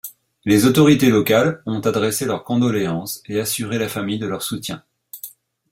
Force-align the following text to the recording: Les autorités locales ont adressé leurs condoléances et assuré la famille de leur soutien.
Les 0.45 0.65
autorités 0.65 1.11
locales 1.11 1.61
ont 1.67 1.79
adressé 1.81 2.25
leurs 2.25 2.43
condoléances 2.43 3.21
et 3.27 3.39
assuré 3.39 3.77
la 3.77 3.87
famille 3.87 4.17
de 4.17 4.25
leur 4.25 4.41
soutien. 4.41 4.83